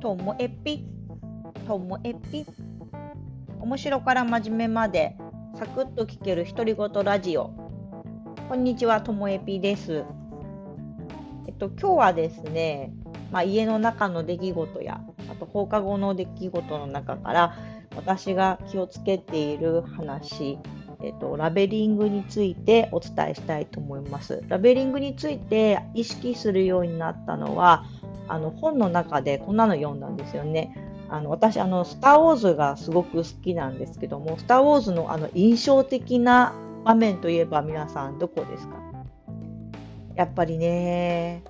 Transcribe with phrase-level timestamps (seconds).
[0.00, 0.86] ともえぴ、
[1.66, 2.46] ともえぴ。
[3.60, 5.14] 面白から真面目まで、
[5.54, 7.50] サクッと聞ける独り言ラジオ。
[8.48, 10.06] こんにちは、ともえぴです。
[11.46, 12.94] えっと、今日はですね、
[13.30, 17.54] まあ、家の中の出来事や、あと放課後の出来事の中から、
[17.94, 20.58] 私が気をつけている話、
[21.02, 24.42] えっと、ラベリングについてお伝えしたいと思います。
[24.48, 27.84] ラベリングについて意識するようになったのは、
[28.30, 30.74] あの本の中でこんなの読んだんですよね。
[31.08, 36.54] あの私あの、スター・ウォーズがすごく好きなんですけども、スター・ウォーズのあの印象的な
[36.84, 38.76] 場面といえば皆さんどこですか？
[40.14, 41.42] やっぱりね、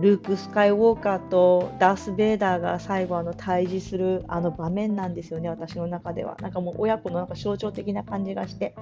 [0.00, 6.36] ルーク・スカイウォーカーとダース・ベイダーが最後あの対峙するあの場面なんですよね、私の中では。
[6.40, 8.74] なんかもう親子のなんか象徴的な感じがして。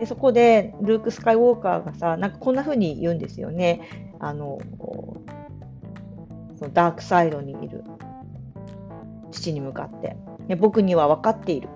[0.00, 4.08] でそこでルーク・スカイウォーカーがさ、なんかこんな風に言うんですよね。
[4.18, 4.58] あの
[6.60, 7.82] そのダークサイドにいる
[9.32, 10.16] 父に向かって、
[10.46, 11.68] ね、僕には分かっている。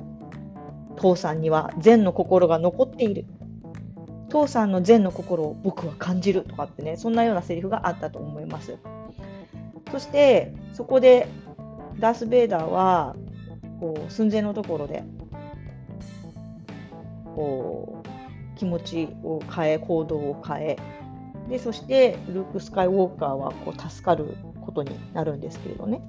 [0.96, 3.24] 父さんには善の心が残っている。
[4.28, 8.76] 父さんの善の心を僕は感じるとかってね、そんなようなセリフがあったと思います。
[9.90, 11.28] そして、そこで
[11.98, 13.16] ダース・ベイダーは、
[13.80, 15.02] こう、寸前のところで、
[17.34, 20.76] こう、気持ちを変え、行動を変え、
[21.48, 24.36] で、そして、ルーク・スカイウォーカーはこう助かる
[24.74, 26.02] ことになるんですけれどね。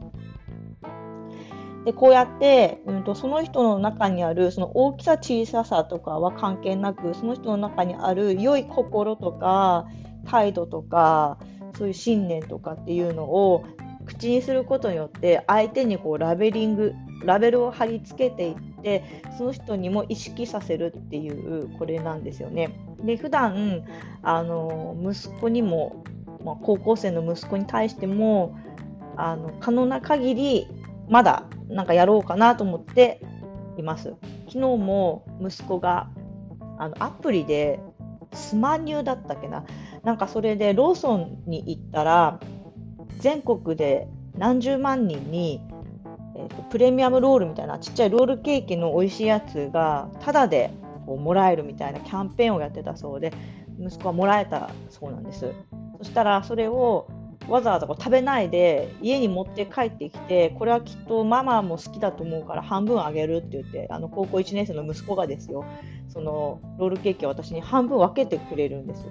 [1.85, 9.85] でこうやって、うんと、その人の中にあるその大きさ小ささとかは関係なくその人の中にある良い心とか
[10.25, 11.37] 態度とか
[11.77, 13.63] そういう信念とかっていうのを
[14.05, 16.93] 口にすることによって相手にこうラベリング
[17.23, 19.03] ラベルを貼り付けていって
[19.37, 22.79] その人にも意識させるっていうこれなんですよね。
[23.03, 23.83] で普段
[24.23, 26.03] あの息子にも
[26.45, 28.55] まあ、高校生の息子に対しても
[29.17, 30.67] あの可能な限り
[31.09, 33.19] まだなんかやろうかなと思って
[33.77, 34.15] います。
[34.47, 36.09] 昨日も息子が
[36.77, 37.79] あのアプリで
[38.33, 39.65] スマニューだったっけな？
[40.03, 42.39] なんかそれでローソンに行ったら
[43.19, 45.61] 全国で何十万人に、
[46.35, 50.69] えーと、プレミアムロールみたいなちっちゃいロールケーキの美味しいやつがタダで
[51.05, 53.31] こうもらえるみたいなキャンペーンをやってたそうで
[53.79, 55.53] 息子はもらえたそうなんです。
[55.99, 57.07] そしたらそれを
[57.47, 65.65] わざわざこう食べないで家に持って帰ってきてこれはきっとママも好きだと思うから半分あげるって言ってあの高校1年生の息子がですよ
[66.09, 69.05] そのロールケーキを私に半分分けてくれるんです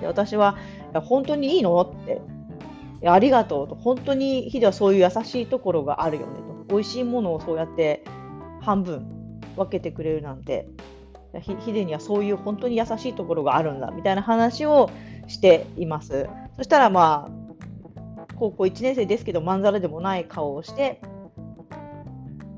[0.00, 0.56] で私は
[0.94, 2.20] 本当にいいのって
[3.00, 8.04] いやありがとうと本当にヒデはそういう優しいところがあるよねと美味しいものをそうやって
[8.60, 9.06] 半分
[9.56, 10.68] 分けてくれるなんて
[11.40, 14.90] ヒデにはそういう本当に優しいところがあるんだみたいな話を
[15.26, 16.28] しています。
[16.56, 17.38] そしたらまあ
[18.36, 21.00] 高校1年生ですけどまんざらでもない顔をして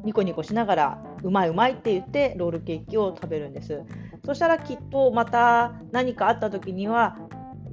[0.05, 3.83] ニコニコしながらうまいうまいって言ってロールケーキを食べるんです。
[4.25, 7.17] そしたらきっとまた何かあった時には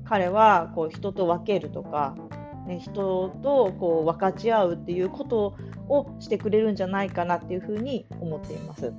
[0.06, 2.16] 彼はこう人と分けるとか、
[2.66, 5.56] ね、人とこう分かち合うっていうこと
[5.90, 8.94] をしてくれるんじゃないかなっていうふうに思っています。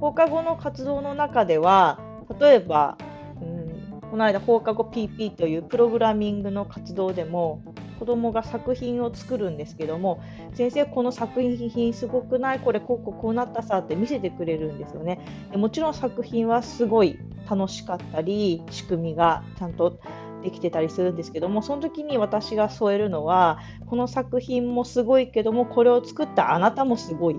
[0.00, 1.98] 放課後の活動の中では
[2.40, 2.96] 例えば、
[3.40, 7.62] うん、この間放課後 PP というプログラミングの活動でも
[7.98, 10.22] 子どもが作品を作るんですけども
[10.54, 12.60] 先生この作品すごくない？
[12.60, 15.18] これこうこうこうなったさって見せてくれるんですよね。
[15.50, 17.18] でもちろん作品はすごい
[17.48, 19.98] 楽しかったり仕組みがちゃんと
[20.42, 27.36] できてたりするんですけどもその時に私が添えるのはこの作品もすごいけどもこれを作ったあなたもすごい。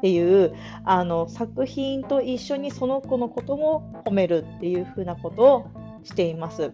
[0.00, 5.66] っていうあの作品と一緒にその子のことも褒めるっていう風なことを
[6.04, 6.72] しています。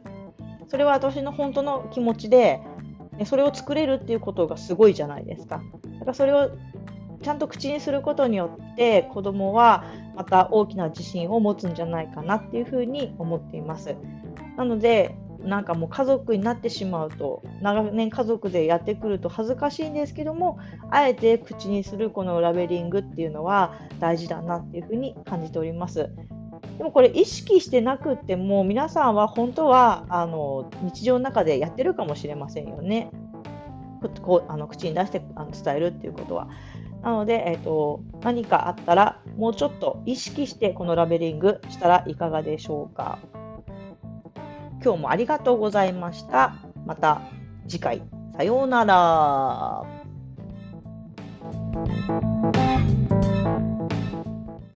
[0.68, 2.60] それは私の本当の気持ちで
[3.24, 5.60] それを作れるっていうことがすごいじゃないですか。
[5.94, 6.50] だからそれを
[7.20, 13.96] ちゃんと口にすることによって子供はまた大きな自信を持つんじゃないかなっていうふうに思っています。
[14.56, 20.58] なのでなんかもう家族になってしまうと長年家族でやってくると恥ずかしいんですけども
[20.90, 26.10] あえて口にするこのラベリングっていうのは大事だなっていうふうに感じております。
[26.78, 33.10] でもこれ意識してなくっても皆さんは本当はあの日常の中でやってるかもしれませんよね。
[34.22, 36.48] こうあの口に出してあの伝えるっていうことは。
[37.02, 43.18] なので、えーと何かあったらもうちょっと意識してこのラベリングしたらいかがでしょうか。
[44.86, 46.54] 今日もありがとうございました。
[46.86, 47.20] また
[47.66, 48.02] 次回、
[48.36, 49.82] さようなら。